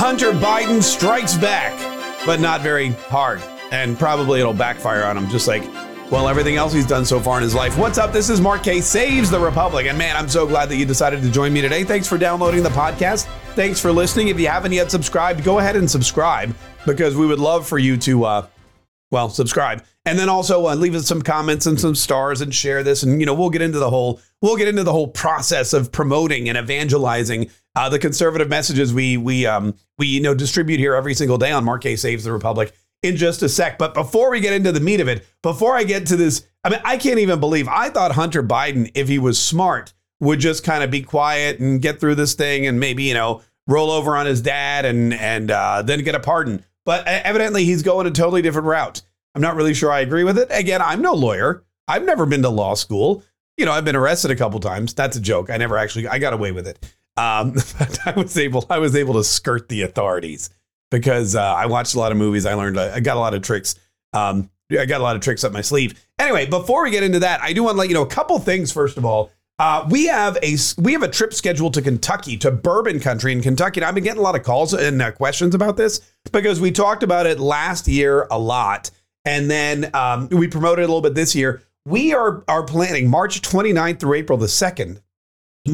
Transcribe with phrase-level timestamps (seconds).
[0.00, 1.78] Hunter Biden strikes back,
[2.24, 3.42] but not very hard.
[3.70, 5.62] And probably it'll backfire on him, just like,
[6.10, 7.76] well, everything else he's done so far in his life.
[7.76, 8.10] What's up?
[8.10, 9.84] This is Mark Kaye Saves the Republic.
[9.84, 11.84] And man, I'm so glad that you decided to join me today.
[11.84, 13.26] Thanks for downloading the podcast.
[13.54, 14.28] Thanks for listening.
[14.28, 16.56] If you haven't yet subscribed, go ahead and subscribe
[16.86, 18.46] because we would love for you to, uh,
[19.10, 19.84] well, subscribe.
[20.06, 23.02] And then also uh, leave us some comments and some stars and share this.
[23.02, 25.92] And, you know, we'll get into the whole, we'll get into the whole process of
[25.92, 30.94] promoting and evangelizing uh, the conservative messages we we um we you know distribute here
[30.94, 33.78] every single day on Mark Kaye Saves the Republic in just a sec.
[33.78, 36.70] But before we get into the meat of it, before I get to this, I
[36.70, 40.64] mean, I can't even believe I thought Hunter Biden, if he was smart, would just
[40.64, 44.16] kind of be quiet and get through this thing and maybe you know roll over
[44.16, 46.64] on his dad and and uh, then get a pardon.
[46.84, 49.02] But evidently, he's going a totally different route.
[49.34, 50.48] I'm not really sure I agree with it.
[50.50, 51.62] Again, I'm no lawyer.
[51.86, 53.22] I've never been to law school.
[53.56, 54.94] You know, I've been arrested a couple times.
[54.94, 55.50] That's a joke.
[55.50, 56.84] I never actually I got away with it.
[57.16, 57.54] Um,
[58.06, 60.50] I was able I was able to skirt the authorities
[60.90, 62.46] because uh, I watched a lot of movies.
[62.46, 63.74] I learned I got a lot of tricks.
[64.12, 66.04] Um, I got a lot of tricks up my sleeve.
[66.18, 68.38] Anyway, before we get into that, I do want to let you know a couple
[68.38, 68.70] things.
[68.70, 72.50] First of all, uh, we have a we have a trip scheduled to Kentucky to
[72.50, 73.80] Bourbon Country in Kentucky.
[73.80, 76.00] And I've been getting a lot of calls and uh, questions about this
[76.32, 78.90] because we talked about it last year a lot,
[79.24, 81.62] and then um, we promoted a little bit this year.
[81.84, 85.00] We are are planning March 29th through April the 2nd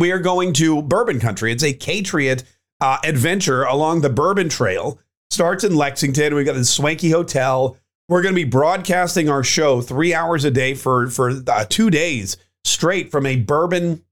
[0.00, 1.52] we are going to Bourbon Country.
[1.52, 2.44] It's a Catriot
[2.80, 4.98] uh, adventure along the Bourbon Trail.
[5.30, 6.34] Starts in Lexington.
[6.34, 7.76] We've got this swanky hotel.
[8.08, 11.90] We're going to be broadcasting our show three hours a day for for uh, two
[11.90, 14.04] days straight from a bourbon.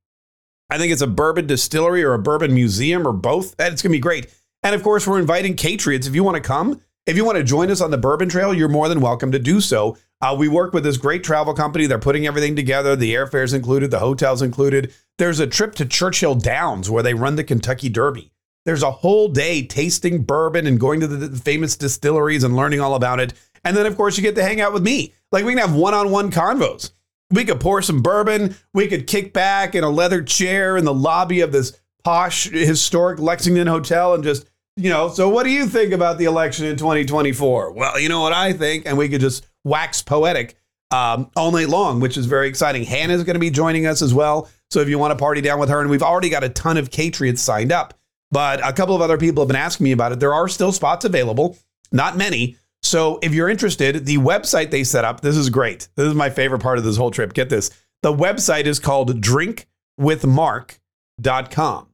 [0.70, 3.54] I think it's a bourbon distillery or a bourbon museum or both.
[3.58, 4.26] And It's going to be great.
[4.62, 6.06] And of course, we're inviting Catriots.
[6.06, 8.54] If you want to come, if you want to join us on the Bourbon Trail,
[8.54, 9.96] you're more than welcome to do so.
[10.24, 11.84] Uh, we work with this great travel company.
[11.84, 12.96] They're putting everything together.
[12.96, 14.90] The airfare's included, the hotel's included.
[15.18, 18.32] There's a trip to Churchill Downs where they run the Kentucky Derby.
[18.64, 22.94] There's a whole day tasting bourbon and going to the famous distilleries and learning all
[22.94, 23.34] about it.
[23.64, 25.12] And then, of course, you get to hang out with me.
[25.30, 26.92] Like we can have one on one convos.
[27.30, 28.56] We could pour some bourbon.
[28.72, 33.18] We could kick back in a leather chair in the lobby of this posh, historic
[33.18, 36.76] Lexington hotel and just, you know, so what do you think about the election in
[36.76, 37.72] 2024?
[37.72, 38.86] Well, you know what I think.
[38.86, 40.56] And we could just wax poetic
[40.90, 42.82] um, all night long, which is very exciting.
[42.84, 44.48] Hannah is going to be joining us as well.
[44.70, 46.76] So if you want to party down with her, and we've already got a ton
[46.76, 47.94] of Catriots signed up,
[48.32, 50.20] but a couple of other people have been asking me about it.
[50.20, 51.56] There are still spots available,
[51.92, 52.56] not many.
[52.82, 55.86] So if you're interested, the website they set up, this is great.
[55.94, 57.32] This is my favorite part of this whole trip.
[57.32, 57.70] Get this.
[58.02, 61.86] The website is called drinkwithmark.com.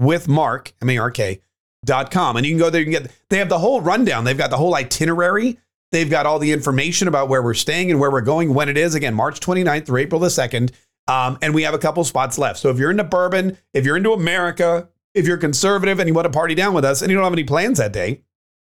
[0.00, 1.40] Drinkwithmark, M A R K,
[1.84, 2.36] dot com.
[2.36, 4.24] And you can go there, you can get, they have the whole rundown.
[4.24, 5.58] They've got the whole itinerary.
[5.92, 8.76] They've got all the information about where we're staying and where we're going, when it
[8.76, 8.94] is.
[8.94, 10.72] Again, March 29th through April the 2nd.
[11.08, 12.58] Um, and we have a couple spots left.
[12.58, 16.26] So if you're into bourbon, if you're into America, if you're conservative and you want
[16.26, 18.22] to party down with us and you don't have any plans that day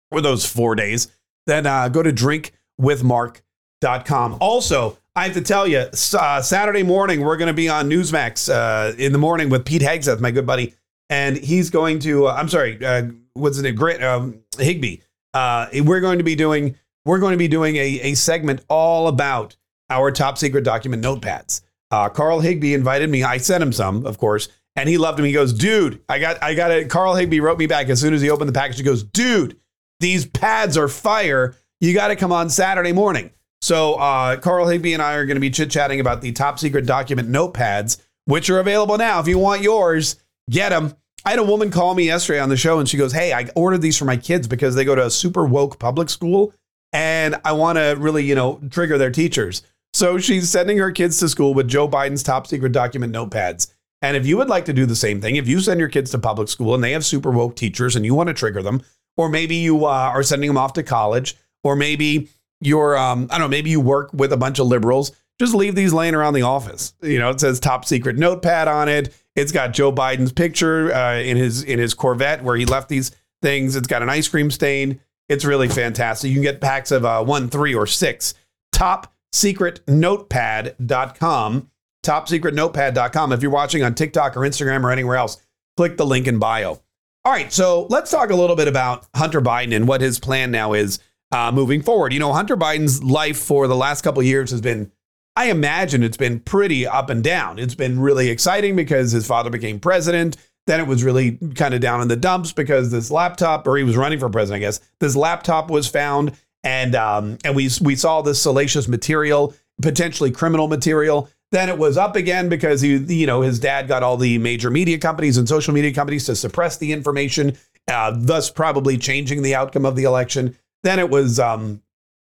[0.10, 1.10] or those four days,
[1.46, 4.38] then uh, go to drinkwithmark.com.
[4.40, 8.50] Also, I have to tell you, uh, Saturday morning, we're going to be on Newsmax
[8.50, 10.74] uh, in the morning with Pete Hegseth, my good buddy.
[11.12, 15.04] And he's going to, uh, I'm sorry, uh, what's it, Great um, Higbie.
[15.34, 19.10] Uh, we're going to be doing, we're going to be doing a, a segment all
[19.10, 19.58] about
[19.90, 21.62] our top secret document notepads.
[21.92, 23.24] Uh, Carl Higbie invited me.
[23.24, 25.26] I sent him some, of course, and he loved him.
[25.26, 28.14] He goes, "Dude, I got, I got it." Carl Higbie wrote me back as soon
[28.14, 28.78] as he opened the package.
[28.78, 29.60] He goes, "Dude,
[30.00, 31.54] these pads are fire.
[31.82, 35.36] You got to come on Saturday morning." So uh, Carl Higbie and I are going
[35.36, 39.20] to be chit chatting about the top secret document notepads, which are available now.
[39.20, 40.16] If you want yours,
[40.50, 40.96] get them.
[41.24, 43.48] I had a woman call me yesterday on the show, and she goes, "Hey, I
[43.56, 46.54] ordered these for my kids because they go to a super woke public school,
[46.94, 49.64] and I want to really, you know, trigger their teachers."
[49.94, 53.72] So she's sending her kids to school with Joe Biden's top secret document notepads.
[54.02, 56.12] And if you would like to do the same thing, if you send your kids
[56.12, 58.82] to public school and they have super woke teachers and you want to trigger them,
[59.18, 62.30] or maybe you uh, are sending them off to college, or maybe
[62.62, 65.76] you're, um, I don't know, maybe you work with a bunch of liberals, just leave
[65.76, 66.94] these laying around the office.
[67.02, 69.14] You know, it says top secret notepad on it.
[69.36, 73.12] It's got Joe Biden's picture uh, in his in his Corvette where he left these
[73.42, 73.76] things.
[73.76, 75.00] It's got an ice cream stain.
[75.30, 76.30] It's really fantastic.
[76.30, 78.34] You can get packs of uh, one, three, or six
[78.72, 81.70] top secretnotepad.com.
[82.04, 83.32] Topsecretnotepad.com.
[83.32, 85.38] If you're watching on TikTok or Instagram or anywhere else,
[85.78, 86.82] click the link in bio.
[87.24, 90.50] All right, so let's talk a little bit about Hunter Biden and what his plan
[90.50, 90.98] now is
[91.32, 92.14] uh, moving forward.
[92.14, 94.92] You know, Hunter Biden's life for the last couple years has been,
[95.36, 97.58] I imagine it's been pretty up and down.
[97.58, 100.38] It's been really exciting because his father became president.
[100.68, 103.84] Then it was really kind of down in the dumps because this laptop, or he
[103.84, 104.80] was running for president, I guess.
[105.00, 106.34] This laptop was found
[106.64, 111.30] and um, and we we saw this salacious material, potentially criminal material.
[111.52, 114.70] Then it was up again because he, you know, his dad got all the major
[114.70, 117.58] media companies and social media companies to suppress the information.
[117.88, 120.58] uh, thus probably changing the outcome of the election.
[120.84, 121.82] Then it was um,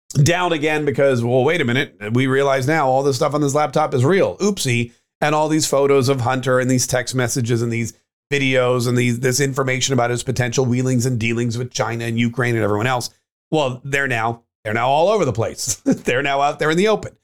[0.10, 1.96] down again because, well, wait a minute.
[2.14, 4.38] We realize now all this stuff on this laptop is real.
[4.38, 4.92] Oopsie.
[5.20, 7.94] And all these photos of Hunter and these text messages and these
[8.32, 12.56] videos and these this information about his potential wheelings and dealings with China and Ukraine
[12.56, 13.10] and everyone else.
[13.50, 15.76] Well, they're now they're now all over the place.
[15.86, 17.18] they're now out there in the open.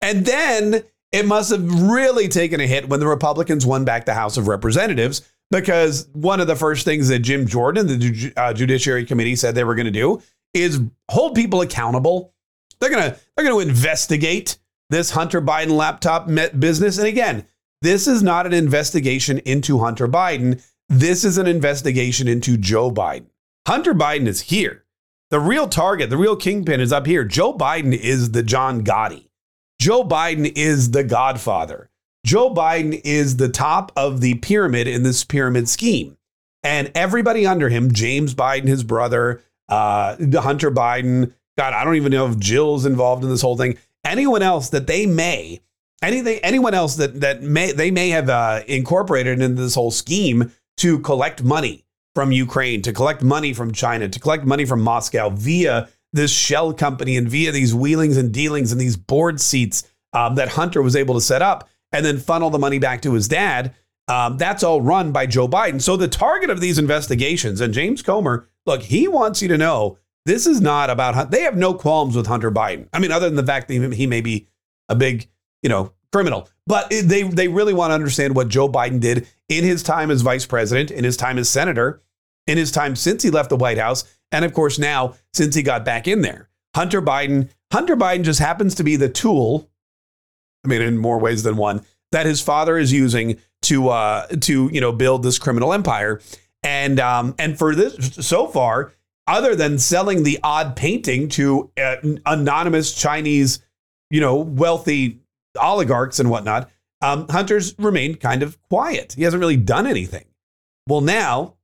[0.00, 4.14] And then it must have really taken a hit when the Republicans won back the
[4.14, 9.04] House of Representatives because one of the first things that Jim Jordan, the uh, Judiciary
[9.04, 10.22] Committee, said they were going to do
[10.54, 10.80] is
[11.10, 12.34] hold people accountable.
[12.80, 14.58] They're gonna they're gonna investigate
[14.90, 16.26] this Hunter Biden laptop
[16.58, 16.98] business.
[16.98, 17.46] And again,
[17.82, 20.62] this is not an investigation into Hunter Biden.
[20.88, 23.26] This is an investigation into Joe Biden.
[23.66, 24.84] Hunter Biden is here.
[25.30, 27.24] The real target, the real kingpin is up here.
[27.24, 29.28] Joe Biden is the John Gotti.
[29.80, 31.88] Joe Biden is the godfather.
[32.26, 36.16] Joe Biden is the top of the pyramid in this pyramid scheme.
[36.62, 41.32] And everybody under him, James Biden, his brother, uh, Hunter Biden.
[41.56, 43.78] God, I don't even know if Jill's involved in this whole thing.
[44.04, 45.60] Anyone else that they may,
[46.02, 50.52] anything, anyone else that that may they may have uh, incorporated into this whole scheme
[50.78, 51.84] to collect money
[52.14, 56.72] from Ukraine, to collect money from China, to collect money from Moscow via this shell
[56.72, 60.96] company and via these wheelings and dealings and these board seats um, that Hunter was
[60.96, 63.74] able to set up and then funnel the money back to his dad.
[64.08, 65.80] Um, that's all run by Joe Biden.
[65.80, 69.98] So the target of these investigations, and James Comer, look, he wants you to know
[70.26, 71.30] this is not about.
[71.30, 72.88] They have no qualms with Hunter Biden.
[72.92, 74.48] I mean, other than the fact that he may be
[74.88, 75.28] a big,
[75.62, 79.64] you know, criminal, but they they really want to understand what Joe Biden did in
[79.64, 82.02] his time as vice president, in his time as senator,
[82.46, 85.62] in his time since he left the White House, and of course now since he
[85.62, 86.48] got back in there.
[86.74, 89.68] Hunter Biden, Hunter Biden just happens to be the tool.
[90.64, 94.70] I mean, in more ways than one, that his father is using to uh, to
[94.72, 96.20] you know build this criminal empire.
[96.62, 98.92] And um, and for this so far,
[99.26, 101.96] other than selling the odd painting to uh,
[102.26, 103.60] anonymous Chinese,
[104.10, 105.20] you know, wealthy
[105.60, 106.70] oligarchs and whatnot,
[107.00, 109.14] um, Hunter's remained kind of quiet.
[109.14, 110.24] He hasn't really done anything.
[110.86, 111.54] Well, now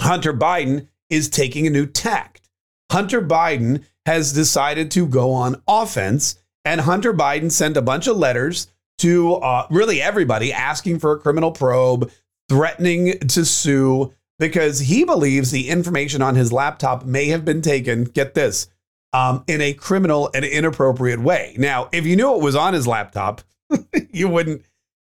[0.00, 2.48] Hunter Biden is taking a new tact.
[2.90, 8.16] Hunter Biden has decided to go on offense, and Hunter Biden sent a bunch of
[8.16, 8.68] letters
[8.98, 12.10] to uh, really everybody asking for a criminal probe,
[12.48, 18.04] threatening to sue because he believes the information on his laptop may have been taken,
[18.04, 18.68] get this,
[19.12, 21.54] um, in a criminal and inappropriate way.
[21.58, 23.42] Now, if you knew it was on his laptop,
[24.10, 24.62] you wouldn't.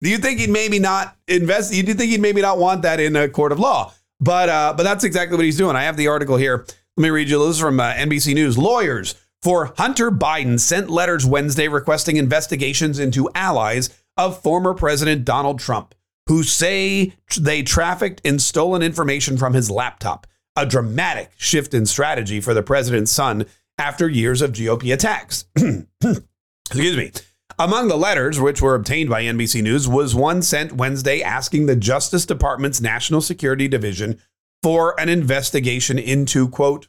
[0.02, 1.74] Do you think he'd maybe not invest?
[1.74, 3.92] You do think he'd maybe not want that in a court of law?
[4.18, 5.76] But uh, but that's exactly what he's doing.
[5.76, 6.64] I have the article here.
[6.96, 7.38] Let me read you.
[7.46, 8.56] This is from uh, NBC News.
[8.56, 15.58] Lawyers for Hunter Biden sent letters Wednesday requesting investigations into allies of former President Donald
[15.58, 15.94] Trump
[16.30, 22.40] who say they trafficked in stolen information from his laptop, a dramatic shift in strategy
[22.40, 23.44] for the president's son
[23.78, 25.46] after years of GOP attacks.
[25.56, 27.10] Excuse me.
[27.58, 31.74] Among the letters, which were obtained by NBC News, was one sent Wednesday asking the
[31.74, 34.20] Justice Department's National Security Division
[34.62, 36.86] for an investigation into, quote,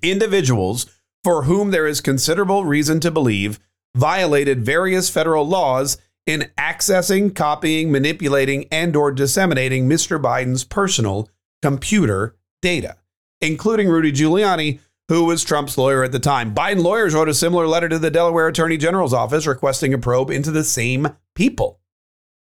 [0.00, 0.86] individuals
[1.22, 3.60] for whom there is considerable reason to believe
[3.94, 10.20] violated various federal laws in accessing, copying, manipulating, and or disseminating Mr.
[10.20, 11.28] Biden's personal
[11.62, 12.96] computer data,
[13.40, 16.54] including Rudy Giuliani, who was Trump's lawyer at the time.
[16.54, 20.30] Biden lawyers wrote a similar letter to the Delaware Attorney General's office requesting a probe
[20.30, 21.80] into the same people,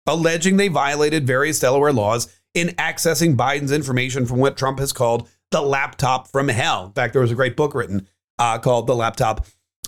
[0.08, 5.28] alleging they violated various Delaware laws in accessing Biden's information from what Trump has called
[5.52, 6.86] the laptop from hell.
[6.86, 8.08] In fact, there was a great book written
[8.40, 9.46] uh, called The Laptop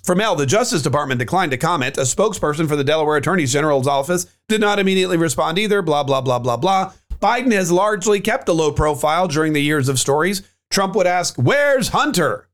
[0.08, 1.98] from Hell, the Justice Department declined to comment.
[1.98, 5.84] A spokesperson for the Delaware Attorney General's office did not immediately respond either.
[5.84, 6.94] Blah, blah, blah, blah, blah.
[7.20, 10.42] Biden has largely kept a low profile during the years of stories.
[10.72, 12.48] Trump would ask, Where's Hunter?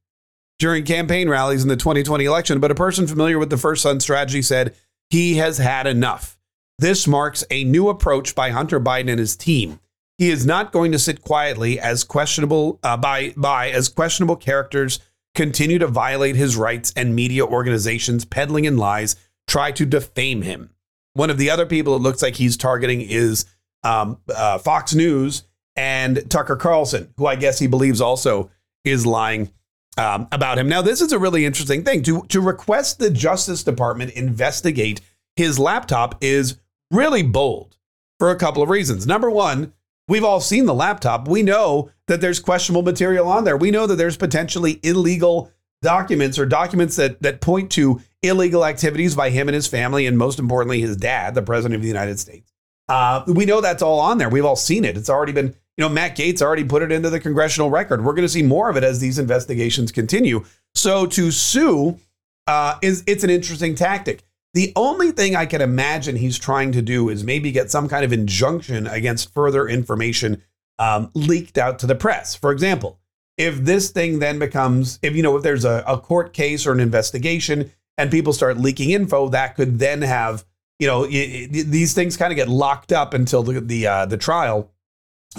[0.60, 4.00] during campaign rallies in the 2020 election, but a person familiar with the First Son
[4.00, 4.74] strategy said
[5.10, 6.38] he has had enough.
[6.79, 9.79] This marks a new approach by Hunter Biden and his team.
[10.17, 15.00] He is not going to sit quietly as questionable uh, by by as questionable characters
[15.35, 19.15] continue to violate his rights and media organizations peddling in lies
[19.47, 20.69] try to defame him.
[21.13, 23.45] One of the other people it looks like he's targeting is
[23.83, 25.43] um, uh, Fox News
[25.75, 28.51] and Tucker Carlson, who I guess he believes also
[28.83, 29.51] is lying
[29.97, 30.67] um, about him.
[30.67, 32.03] Now, this is a really interesting thing.
[32.03, 35.01] To, to request the Justice Department investigate
[35.35, 36.57] his laptop is
[36.91, 37.77] really bold
[38.19, 39.07] for a couple of reasons.
[39.07, 39.73] Number one,
[40.07, 41.27] We've all seen the laptop.
[41.27, 43.55] We know that there's questionable material on there.
[43.55, 49.15] We know that there's potentially illegal documents or documents that that point to illegal activities
[49.15, 52.19] by him and his family, and most importantly, his dad, the president of the United
[52.19, 52.51] States.
[52.89, 54.29] Uh, we know that's all on there.
[54.29, 54.98] We've all seen it.
[54.98, 58.03] It's already been you know, Matt Gaetz already put it into the congressional record.
[58.03, 60.45] We're going to see more of it as these investigations continue.
[60.75, 62.00] So to sue
[62.45, 64.24] uh, is it's an interesting tactic.
[64.53, 68.05] The only thing I can imagine he's trying to do is maybe get some kind
[68.05, 70.43] of injunction against further information
[70.77, 72.36] um, leaked out to the press.
[72.36, 73.00] For example,
[73.38, 76.72] if this thing then becomes, if you know, if there's a, a court case or
[76.72, 80.45] an investigation and people start leaking info, that could then have,
[80.77, 84.05] you know, it, it, these things kind of get locked up until the the uh,
[84.05, 84.72] the trial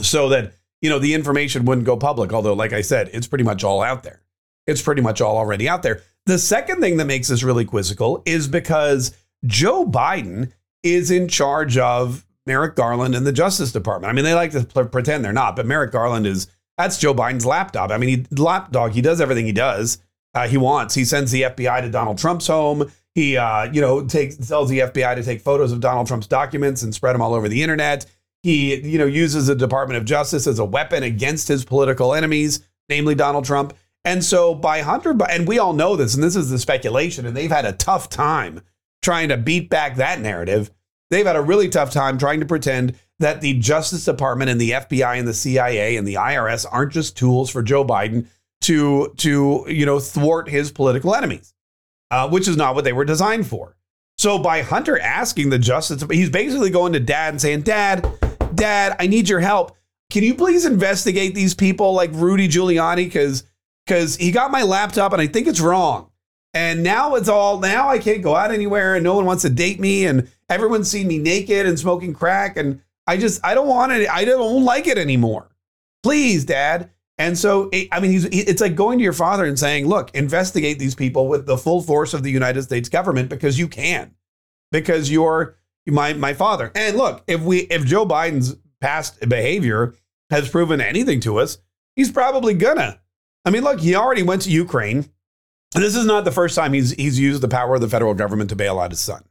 [0.00, 2.32] so that you know the information wouldn't go public.
[2.32, 4.23] Although, like I said, it's pretty much all out there.
[4.66, 6.02] It's pretty much all already out there.
[6.26, 10.52] The second thing that makes this really quizzical is because Joe Biden
[10.82, 14.10] is in charge of Merrick Garland and the Justice Department.
[14.10, 17.14] I mean, they like to pl- pretend they're not, but Merrick Garland is that's Joe
[17.14, 17.90] Biden's lapdog.
[17.90, 18.92] I mean, he lapdog.
[18.92, 19.98] He does everything he does.
[20.34, 20.94] Uh, he wants.
[20.94, 22.90] He sends the FBI to Donald Trump's home.
[23.14, 26.82] He, uh, you know, takes tells the FBI to take photos of Donald Trump's documents
[26.82, 28.06] and spread them all over the internet.
[28.42, 32.66] He, you know, uses the Department of Justice as a weapon against his political enemies,
[32.88, 33.74] namely Donald Trump.
[34.04, 37.36] And so by Hunter, and we all know this, and this is the speculation, and
[37.36, 38.60] they've had a tough time
[39.02, 40.70] trying to beat back that narrative.
[41.10, 44.72] They've had a really tough time trying to pretend that the Justice Department and the
[44.72, 48.26] FBI and the CIA and the IRS aren't just tools for Joe Biden
[48.62, 51.54] to to you know thwart his political enemies,
[52.10, 53.76] uh, which is not what they were designed for.
[54.16, 58.06] So by Hunter asking the Justice, he's basically going to Dad and saying, "Dad,
[58.54, 59.76] Dad, I need your help.
[60.10, 63.04] Can you please investigate these people like Rudy Giuliani?
[63.04, 63.44] Because
[63.84, 66.10] because he got my laptop and I think it's wrong.
[66.52, 69.50] And now it's all now I can't go out anywhere and no one wants to
[69.50, 73.68] date me and everyone's seen me naked and smoking crack and I just I don't
[73.68, 74.08] want it.
[74.08, 75.50] I don't like it anymore.
[76.02, 76.90] Please, Dad.
[77.18, 80.10] And so, eh, I mean, he's it's like going to your father and saying, "Look,
[80.14, 84.14] investigate these people with the full force of the United States government because you can,
[84.72, 86.72] because you're my my father.
[86.74, 89.94] And look, if we if Joe Biden's past behavior
[90.30, 91.58] has proven anything to us,
[91.94, 93.00] he's probably gonna.
[93.44, 95.08] I mean, look, he already went to Ukraine.
[95.74, 98.50] This is not the first time he's he's used the power of the federal government
[98.50, 99.24] to bail out his son,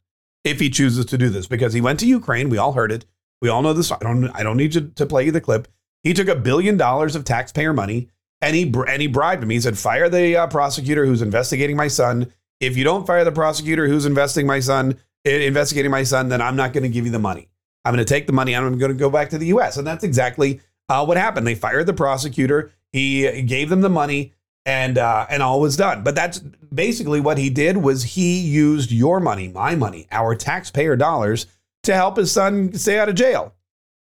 [0.43, 2.49] if he chooses to do this, because he went to Ukraine.
[2.49, 3.05] We all heard it.
[3.41, 3.91] We all know this.
[3.91, 5.67] I don't I don't need to, to play you the clip.
[6.03, 8.09] He took a billion dollars of taxpayer money
[8.41, 9.49] and he and he bribed him.
[9.49, 12.31] He said, "Fire the uh, prosecutor who's investigating my son.
[12.59, 16.55] If you don't fire the prosecutor who's investigating my son, investigating my son, then I'm
[16.55, 17.49] not going to give you the money.
[17.85, 19.77] I'm going to take the money and I'm going to go back to the U.S.
[19.77, 21.47] And that's exactly uh, what happened.
[21.47, 22.71] They fired the prosecutor.
[22.93, 24.33] He gave them the money,
[24.65, 26.03] and uh, and all was done.
[26.03, 27.77] But that's basically what he did.
[27.77, 31.47] Was he used your money, my money, our taxpayer dollars
[31.83, 33.53] to help his son stay out of jail?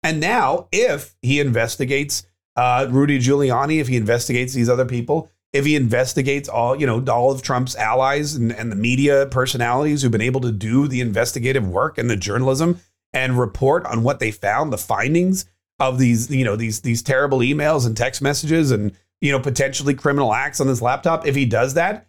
[0.03, 5.65] And now, if he investigates uh, Rudy Giuliani, if he investigates these other people, if
[5.65, 10.13] he investigates all, you know, all of Trump's allies and, and the media personalities who've
[10.13, 12.81] been able to do the investigative work and the journalism
[13.13, 15.45] and report on what they found, the findings
[15.81, 19.95] of these, you know, these these terrible emails and text messages and you know potentially
[19.95, 21.27] criminal acts on this laptop.
[21.27, 22.07] If he does that,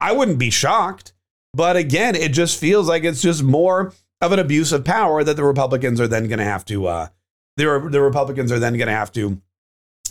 [0.00, 1.12] I wouldn't be shocked.
[1.52, 5.36] But again, it just feels like it's just more of an abuse of power that
[5.36, 6.86] the Republicans are then going to have to.
[6.86, 7.08] Uh,
[7.56, 9.40] the the Republicans are then going to have to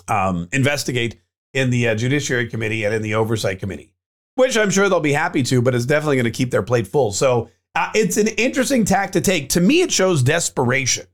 [0.07, 1.19] um, investigate
[1.53, 3.93] in the uh, Judiciary Committee and in the Oversight Committee,
[4.35, 6.87] which I'm sure they'll be happy to, but it's definitely going to keep their plate
[6.87, 7.11] full.
[7.13, 9.49] So uh, it's an interesting tack to take.
[9.49, 11.05] To me, it shows desperation.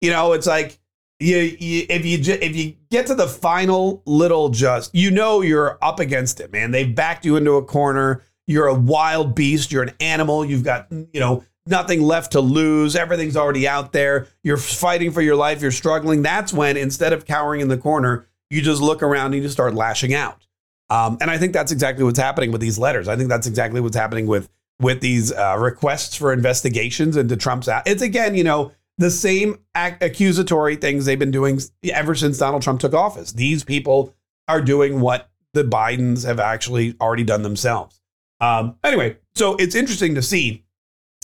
[0.00, 0.79] You know, it's like
[1.20, 5.78] you, you, if you if you get to the final little just, you know you're
[5.82, 6.70] up against it, man.
[6.70, 8.22] They've backed you into a corner.
[8.46, 9.70] You're a wild beast.
[9.70, 10.44] You're an animal.
[10.44, 12.96] You've got you know nothing left to lose.
[12.96, 14.28] Everything's already out there.
[14.42, 15.60] You're fighting for your life.
[15.60, 16.22] You're struggling.
[16.22, 19.74] That's when instead of cowering in the corner, you just look around and you start
[19.74, 20.46] lashing out.
[20.88, 23.08] Um, and I think that's exactly what's happening with these letters.
[23.08, 24.48] I think that's exactly what's happening with
[24.80, 27.68] with these uh, requests for investigations into Trump's.
[27.86, 31.58] It's again, you know, the same ac- accusatory things they've been doing
[31.90, 33.32] ever since Donald Trump took office.
[33.32, 34.14] These people
[34.46, 38.02] are doing what the Bidens have actually already done themselves.
[38.40, 40.64] Um, anyway, so it's interesting to see.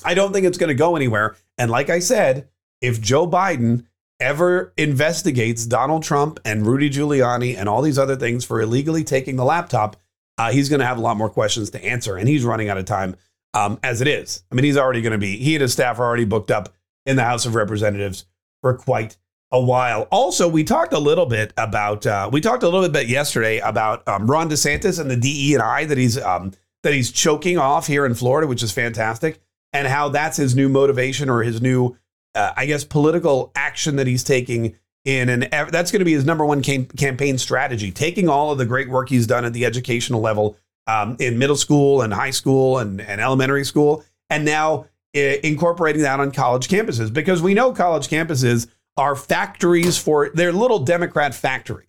[0.04, 1.36] I don't think it's going to go anywhere.
[1.58, 2.48] And like I said,
[2.80, 3.84] if Joe Biden
[4.20, 9.36] ever investigates Donald Trump and Rudy Giuliani and all these other things for illegally taking
[9.36, 9.96] the laptop,
[10.38, 12.16] uh, he's going to have a lot more questions to answer.
[12.16, 13.16] And he's running out of time
[13.52, 14.44] um, as it is.
[14.50, 16.70] I mean, he's already going to be, he and his staff are already booked up
[17.06, 18.26] in the House of Representatives
[18.60, 19.16] for quite
[19.52, 20.02] a while.
[20.10, 24.06] Also, we talked a little bit about, uh, we talked a little bit yesterday about
[24.08, 27.86] um, Ron DeSantis and the DE and I that he's, um, that he's choking off
[27.86, 29.40] here in Florida, which is fantastic,
[29.72, 31.96] and how that's his new motivation or his new
[32.36, 36.24] uh, I guess, political action that he's taking in an that's going to be his
[36.24, 39.64] number one cam- campaign strategy, taking all of the great work he's done at the
[39.64, 44.86] educational level um, in middle school and high school and, and elementary school, and now
[45.16, 50.78] incorporating that on college campuses because we know college campuses are factories for they're little
[50.78, 51.86] Democrat factories.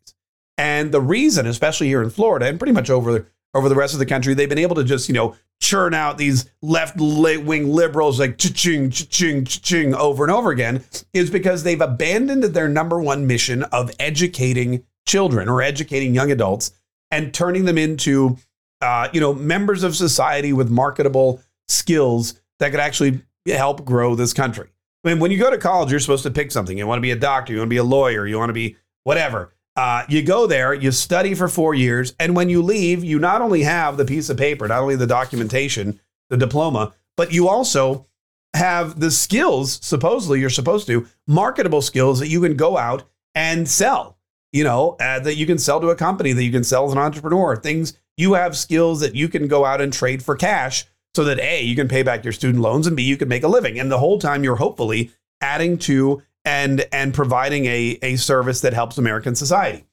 [0.57, 4.00] And the reason, especially here in Florida and pretty much over over the rest of
[4.00, 8.19] the country, they've been able to just, you know, churn out these left wing liberals
[8.19, 13.25] like ching ching ching over and over again is because they've abandoned their number one
[13.25, 16.72] mission of educating children or educating young adults
[17.10, 18.38] and turning them into,
[18.81, 24.33] uh, you know, members of society with marketable skills that could actually help grow this
[24.33, 24.67] country.
[25.03, 26.77] I mean, when you go to college, you're supposed to pick something.
[26.77, 28.53] You want to be a doctor, you want to be a lawyer, you want to
[28.53, 29.53] be whatever.
[29.75, 33.41] Uh, you go there, you study for four years, and when you leave, you not
[33.41, 35.99] only have the piece of paper, not only the documentation,
[36.29, 38.07] the diploma, but you also
[38.55, 43.03] have the skills, supposedly you're supposed to, marketable skills that you can go out
[43.35, 44.17] and sell,
[44.51, 46.91] you know, uh, that you can sell to a company, that you can sell as
[46.91, 50.85] an entrepreneur, things you have skills that you can go out and trade for cash
[51.17, 53.41] so that A, you can pay back your student loans and B, you can make
[53.41, 53.79] a living.
[53.79, 55.09] And the whole time you're hopefully
[55.41, 59.83] adding to and and providing a a service that helps American society.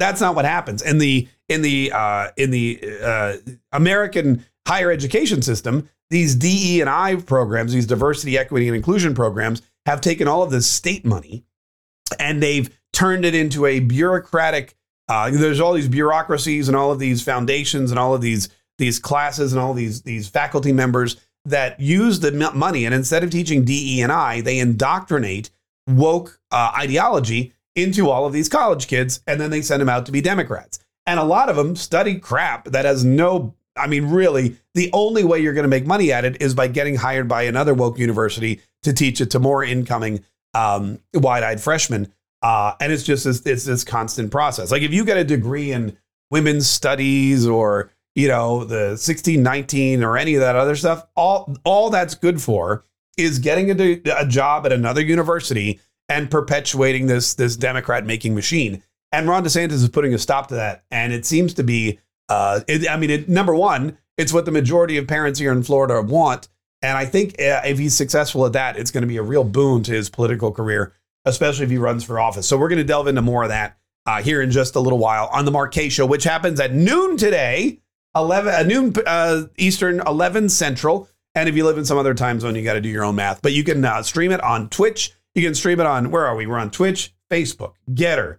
[0.00, 3.36] That's not what happens in the in the uh, in the uh,
[3.70, 5.88] American higher education system.
[6.10, 10.50] These DE and I programs, these diversity, equity, and inclusion programs, have taken all of
[10.50, 11.44] this state money
[12.18, 14.74] and they've turned it into a bureaucratic.
[15.08, 18.98] Uh, there's all these bureaucracies and all of these foundations and all of these these
[18.98, 23.64] classes and all these these faculty members that use the money and instead of teaching
[23.64, 25.50] DE and I, they indoctrinate
[25.86, 30.06] woke uh, ideology into all of these college kids, and then they send them out
[30.06, 30.78] to be Democrats.
[31.06, 35.24] And a lot of them study crap that has no, I mean, really, the only
[35.24, 37.98] way you're going to make money at it is by getting hired by another woke
[37.98, 42.12] university to teach it to more incoming um, wide-eyed freshmen.
[42.42, 44.70] Uh, and it's just this, it's this constant process.
[44.70, 45.96] Like if you get a degree in
[46.30, 51.90] women's studies or you know the 1619 or any of that other stuff, all all
[51.90, 52.84] that's good for
[53.16, 58.82] is getting a, a job at another university and perpetuating this this Democrat making machine.
[59.14, 60.84] And Ron DeSantis is putting a stop to that.
[60.90, 64.50] And it seems to be, uh, it, I mean, it, number one, it's what the
[64.50, 66.48] majority of parents here in Florida want.
[66.82, 69.44] And I think uh, if he's successful at that, it's going to be a real
[69.44, 72.48] boon to his political career, especially if he runs for office.
[72.48, 74.98] So we're going to delve into more of that uh, here in just a little
[74.98, 77.80] while on the Mark Kaye Show, which happens at noon today,
[78.16, 81.08] 11 uh, noon uh, Eastern, 11 Central.
[81.34, 83.16] And if you live in some other time zone, you got to do your own
[83.16, 83.42] math.
[83.42, 85.12] But you can uh, stream it on Twitch.
[85.34, 86.46] You can stream it on where are we?
[86.46, 88.38] We're on Twitch, Facebook, Gettr,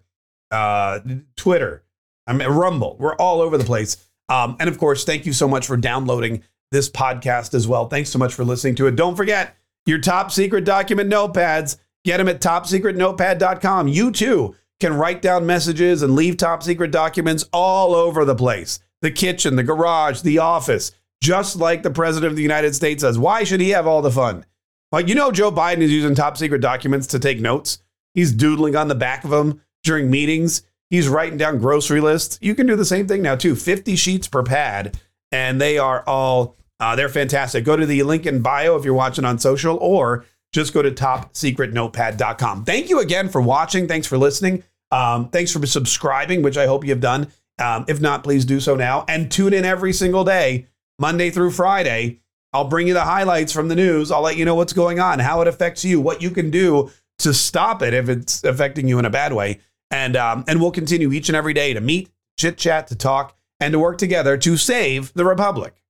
[0.51, 0.99] uh,
[1.35, 1.83] Twitter,
[2.25, 2.95] I mean, Rumble.
[2.99, 3.97] We're all over the place.
[4.29, 7.88] Um, and of course, thank you so much for downloading this podcast as well.
[7.88, 8.95] Thanks so much for listening to it.
[8.95, 11.77] Don't forget your top secret document notepads.
[12.05, 13.88] Get them at topsecretnotepad.com.
[13.88, 18.79] You too can write down messages and leave top secret documents all over the place
[19.05, 20.91] the kitchen, the garage, the office
[21.21, 23.17] just like the president of the United States says.
[23.17, 24.45] Why should he have all the fun?
[24.91, 27.79] Like, you know, Joe Biden is using top secret documents to take notes.
[28.13, 30.61] He's doodling on the back of them during meetings.
[30.89, 32.37] He's writing down grocery lists.
[32.41, 33.55] You can do the same thing now, too.
[33.55, 34.99] 50 sheets per pad,
[35.31, 37.65] and they are all, uh, they're fantastic.
[37.65, 40.91] Go to the link in bio if you're watching on social, or just go to
[40.91, 42.65] topsecretnotepad.com.
[42.65, 43.87] Thank you again for watching.
[43.87, 44.63] Thanks for listening.
[44.91, 47.31] Um, thanks for subscribing, which I hope you've done.
[47.57, 50.67] Um, if not, please do so now and tune in every single day
[50.99, 52.19] Monday through Friday.
[52.53, 54.11] I'll bring you the highlights from the news.
[54.11, 56.91] I'll let you know what's going on, how it affects you, what you can do
[57.19, 59.59] to stop it if it's affecting you in a bad way.
[59.91, 63.37] And um, and we'll continue each and every day to meet, chit chat, to talk,
[63.59, 65.81] and to work together to save the republic.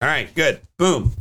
[0.00, 0.60] All right, good.
[0.78, 1.12] Boom.